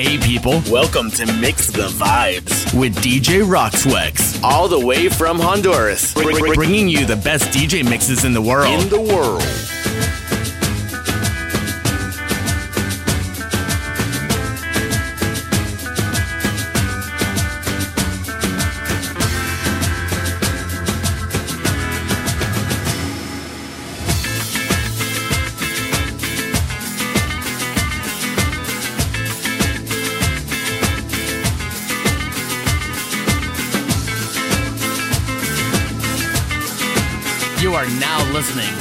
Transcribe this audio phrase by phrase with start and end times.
[0.00, 6.14] Hey people, welcome to Mix the Vibes with DJ Roxwex, all the way from Honduras,
[6.14, 8.82] br- br- bringing you the best DJ mixes in the world.
[8.82, 9.42] In the world.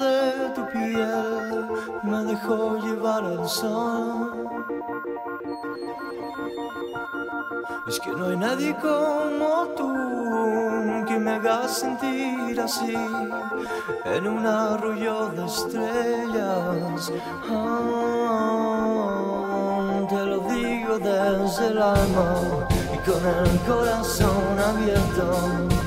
[0.00, 1.66] de tu piel
[2.02, 4.48] me dejó llevar al sol.
[7.86, 9.92] Es que no hay nadie como tú
[11.06, 12.94] que me haga sentir así
[14.04, 17.12] en un arrullo de estrellas.
[17.50, 18.40] Ah,
[20.08, 22.34] te lo digo desde el alma
[22.94, 25.79] y con el corazón abierto.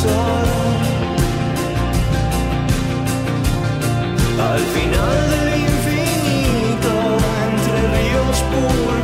[0.00, 0.06] Al
[4.60, 6.90] final del infinito,
[7.50, 8.97] entre ríos puros.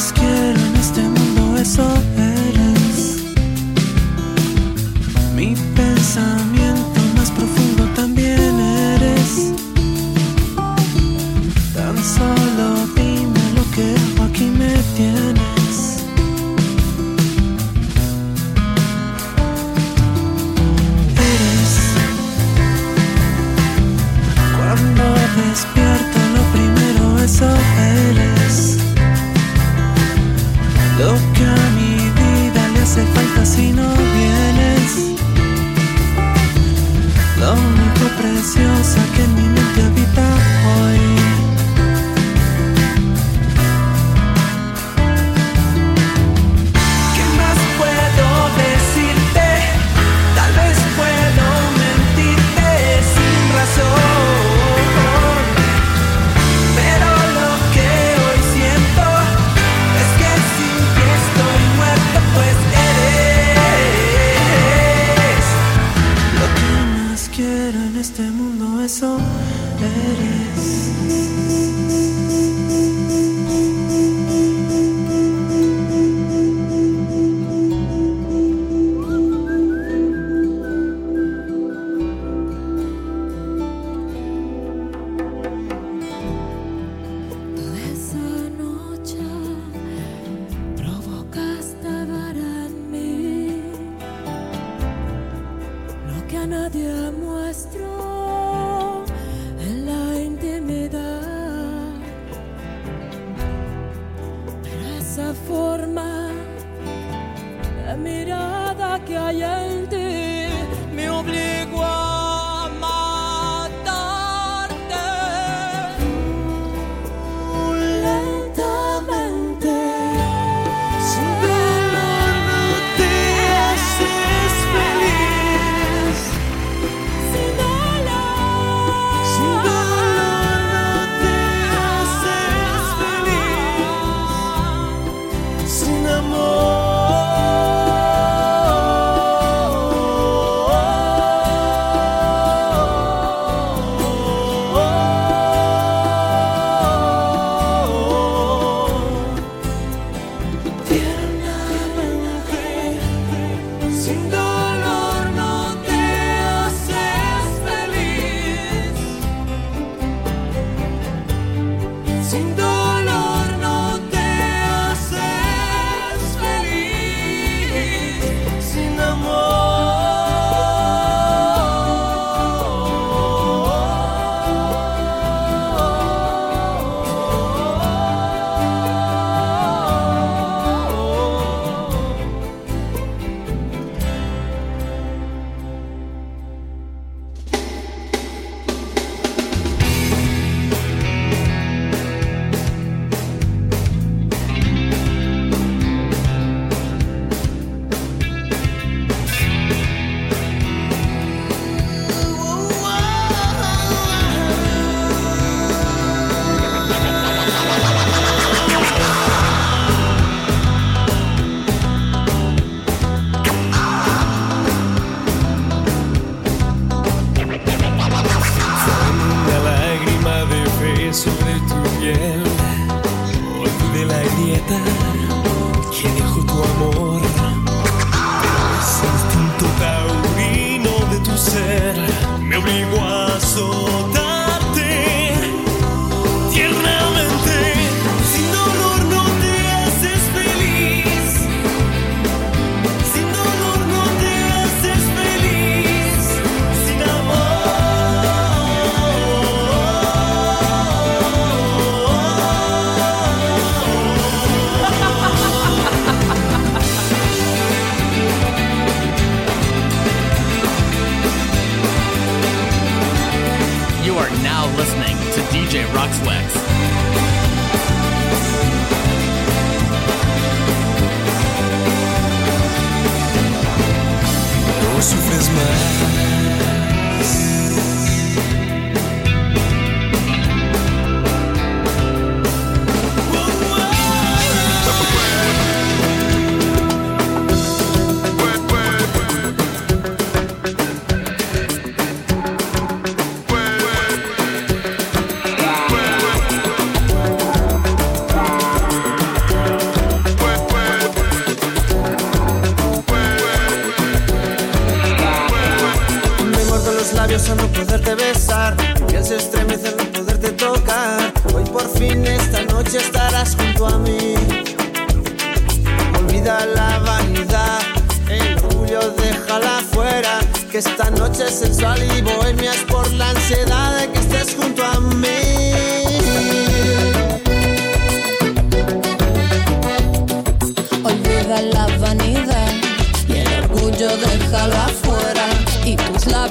[0.00, 1.86] más quiero en este mundo, eso
[2.16, 3.22] eres.
[5.36, 8.58] Mi pensamiento más profundo también
[8.94, 9.52] eres.
[11.74, 15.29] Tan solo dime lo que hago aquí me tienes.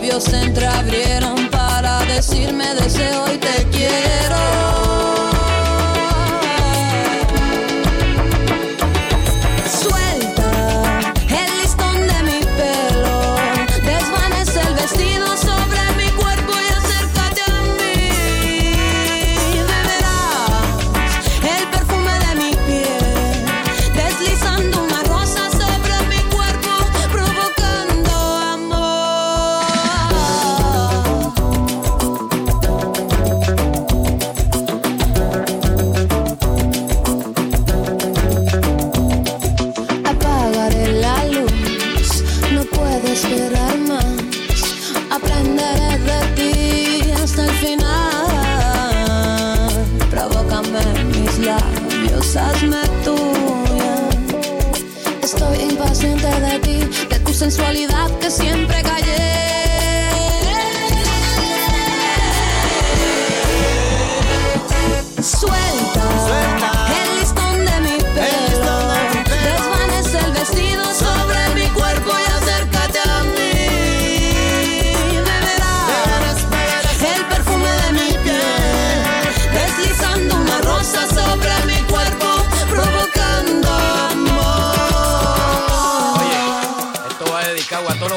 [0.10, 4.49] labios se entreabrieron para decirme deseo y te quiero.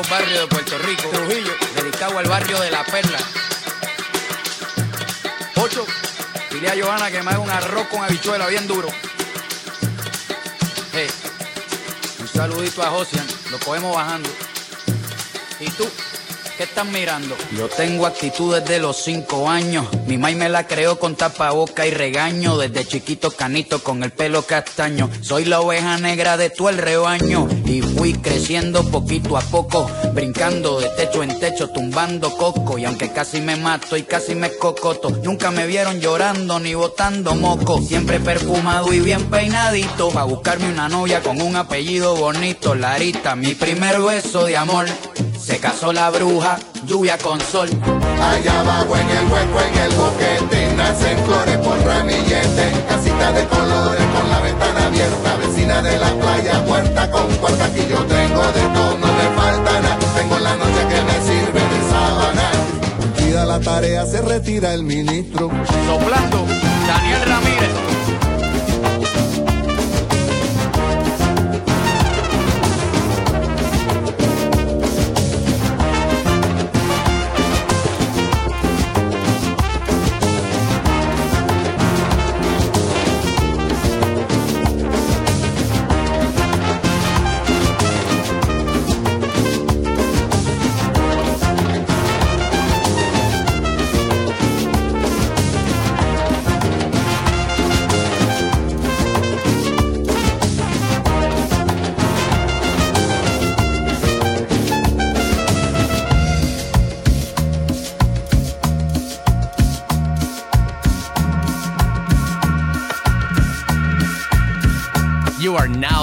[0.02, 3.18] dos barrios de Puerto Rico, Trujillo, dedicado al barrio de La Perla.
[5.56, 5.86] Ocho,
[6.50, 8.88] diré a Johanna que me haga un arroz con habichuela bien duro.
[10.92, 11.08] Hey,
[12.20, 14.28] un saludito a Josian, lo cogemos bajando.
[15.60, 15.88] ¿Y tú?
[17.56, 19.86] Yo tengo actitud desde los cinco años.
[20.06, 22.58] Mi mai me la creó con tapaboca y regaño.
[22.58, 25.10] Desde chiquito canito con el pelo castaño.
[25.22, 27.48] Soy la oveja negra de todo el rebaño.
[27.64, 29.90] Y fui creciendo poquito a poco.
[30.12, 32.78] Brincando de techo en techo, tumbando coco.
[32.78, 35.10] Y aunque casi me mato y casi me cocoto.
[35.10, 37.80] Nunca me vieron llorando ni botando moco.
[37.80, 40.10] Siempre perfumado y bien peinadito.
[40.10, 42.74] Pa' buscarme una novia con un apellido bonito.
[42.74, 44.86] Larita, mi primer beso de amor.
[45.42, 47.68] Se casó la bruja, lluvia con sol.
[48.22, 52.70] Allá abajo en el hueco, en el boquete, nacen flores por ramillete.
[52.88, 57.64] Casita de colores con la ventana abierta, vecina de la playa, puerta con puerta.
[57.64, 59.98] Aquí yo tengo de todo, no me falta nada.
[60.16, 62.50] Tengo la noche que me sirve de sábana.
[63.00, 65.50] Cumplida la tarea, se retira el ministro.
[65.88, 66.46] Soplando,
[66.86, 67.91] Daniel Ramírez.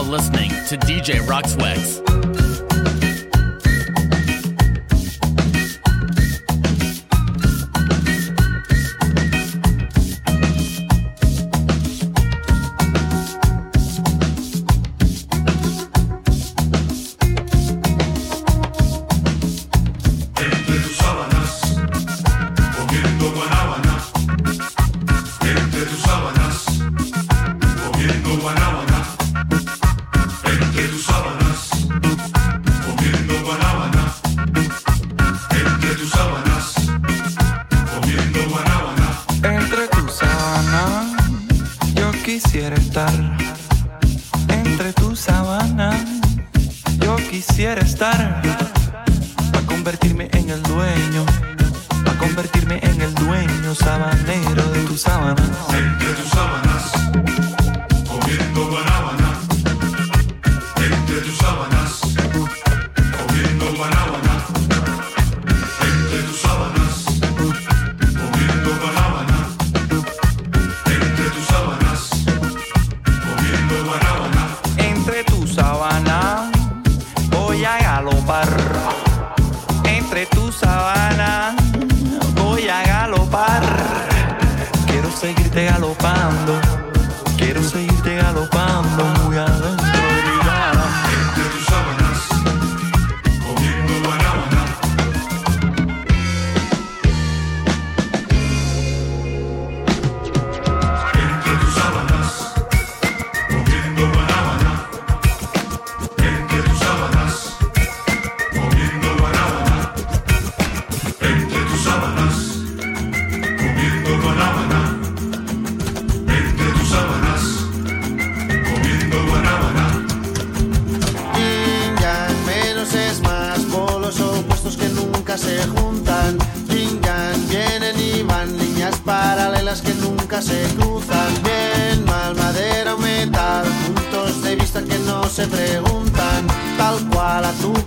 [0.10, 2.09] listening to DJ Roxwex.
[49.90, 51.26] convertirme en el dueño,
[52.06, 55.42] pa' convertirme en el dueño, sabanero de tu sábana.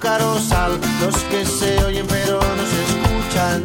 [0.02, 0.34] azúcar o
[1.04, 3.64] los que se oyen pero no se escuchan.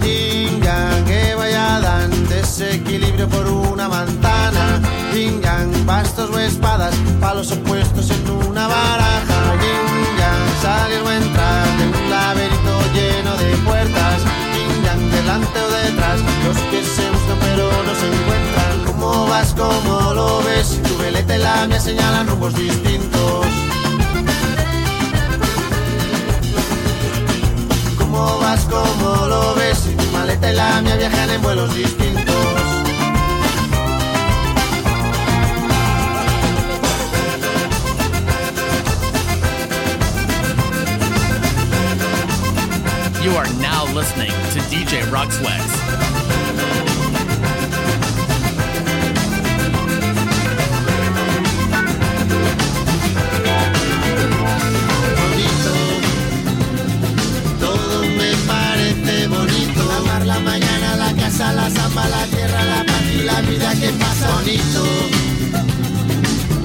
[0.00, 4.80] Dingan, que vaya dan desequilibrio por una ventana.
[5.14, 9.40] Dingan, bastos o espadas, palos opuestos en una baraja.
[9.64, 14.20] Dingan, salir o entrar de un laberinto lleno de puertas.
[14.54, 18.84] Dingan, delante o detrás, los que se buscan pero no se encuentran.
[18.86, 19.54] ¿Cómo vas?
[19.56, 19.99] ¿Cómo
[21.68, 23.46] me señalan rumbos distintos.
[27.98, 28.60] ¿Cómo vas?
[28.64, 29.78] ¿Cómo lo ves?
[29.78, 32.36] Si tu maleta y la mía viajan en vuelos distintos.
[43.22, 45.79] You are now listening to DJ Roxlex.
[60.42, 64.84] mañana, la casa, la zamba, la tierra, la paz y la vida que pasa bonito.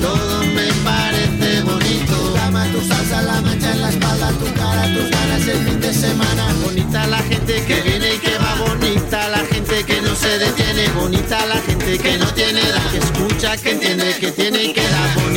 [0.02, 2.16] Todo me parece bonito.
[2.16, 5.80] Tu cama, tu salsa, la mancha en la espalda, tu cara, tus ganas el fin
[5.80, 6.54] de semana.
[6.64, 10.88] Bonita la gente que viene y que va, bonita la gente que no se detiene,
[10.90, 14.45] bonita la gente que no tiene edad, que escucha, que entiende, que tiene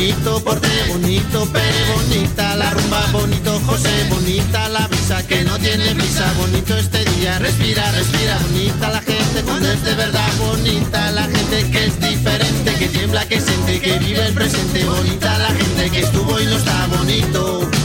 [0.09, 5.93] bonito, porte bonito, pere bonita, la rumba bonito, José bonita, la brisa que no tiene
[5.93, 11.23] brisa, bonito este día, respira, respira, bonita la gente cuando es de verdad bonita, la
[11.23, 15.89] gente que es diferente, que tiembla, que siente, que vive el presente, bonita la gente
[15.91, 17.78] que estuvo y no está bonito.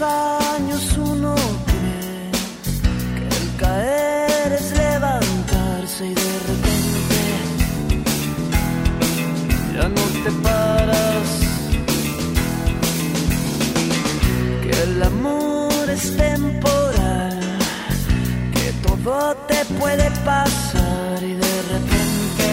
[0.00, 1.34] años uno
[1.66, 2.30] cree
[3.16, 7.20] que el caer es levantarse y de repente
[9.74, 11.28] ya no te paras.
[14.62, 17.58] Que el amor es temporal,
[18.54, 22.46] que todo te puede pasar y de repente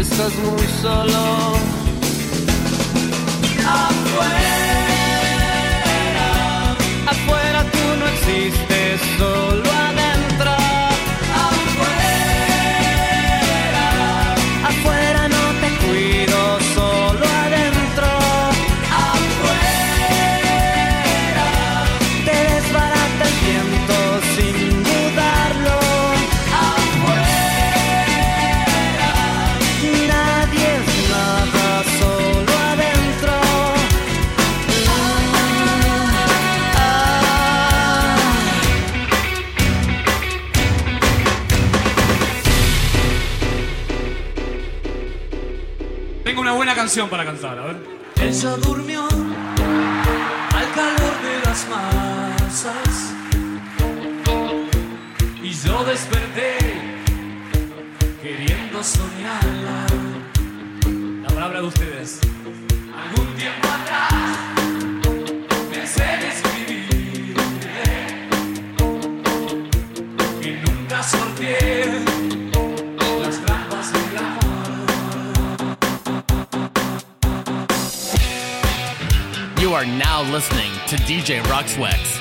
[0.00, 1.25] estás muy solo.
[56.34, 56.58] verte
[58.22, 59.86] queriendo soñarla.
[61.22, 62.20] La palabra de ustedes.
[62.94, 64.36] Algún tiempo atrás
[70.40, 72.04] que nunca sorteé.
[79.58, 82.15] You are now listening to DJ Roxwex.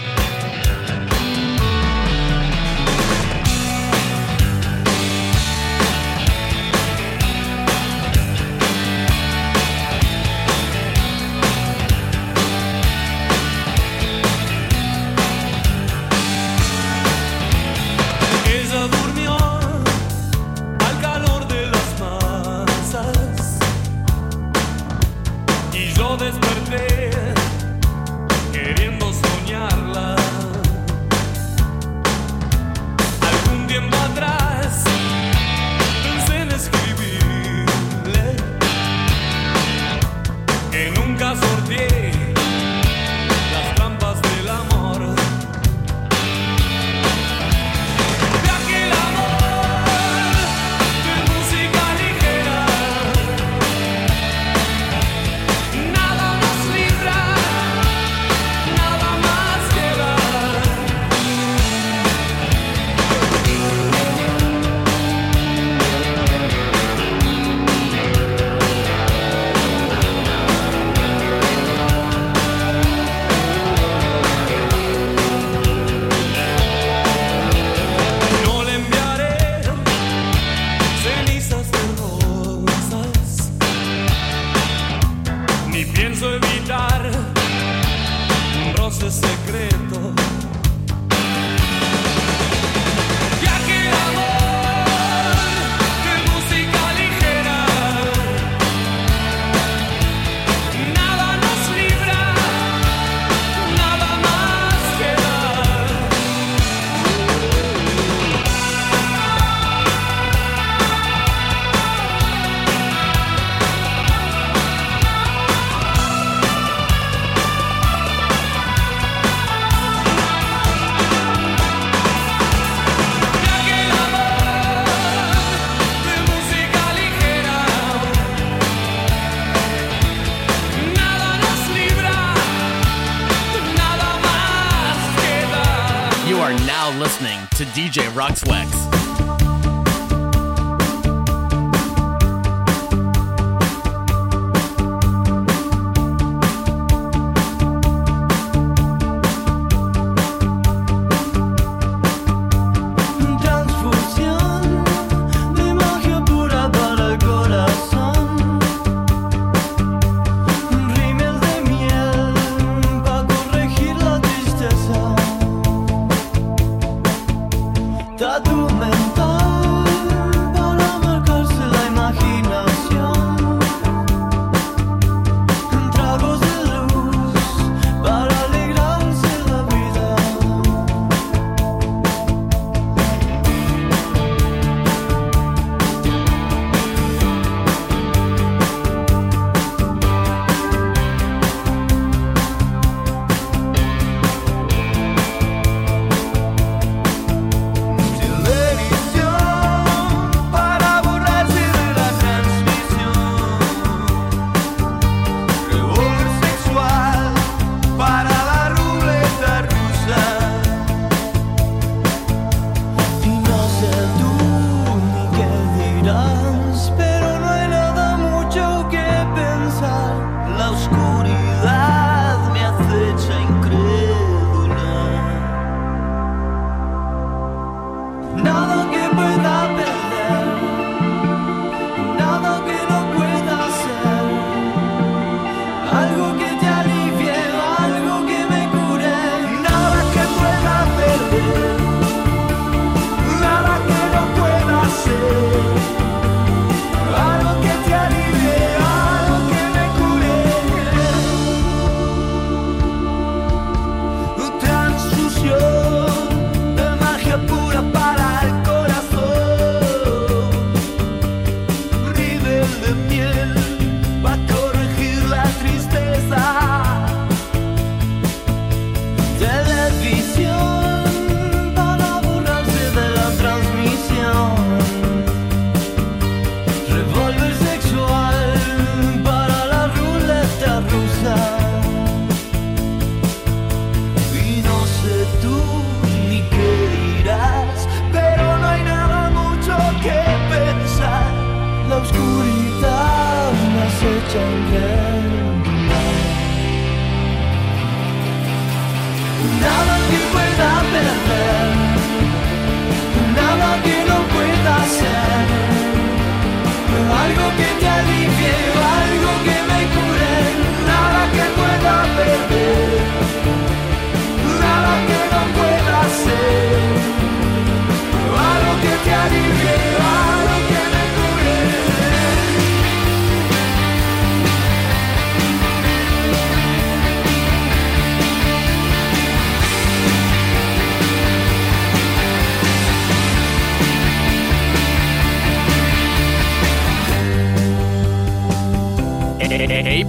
[228.44, 228.74] Now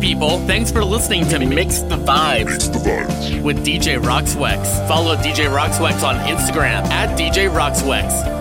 [0.00, 2.46] People, thanks for listening to Mix the Vibe.
[2.46, 3.42] Mix the Vibes.
[3.42, 4.86] With DJ Roxwex.
[4.86, 8.35] Follow DJ Roxwex on Instagram at DJ Roxwex.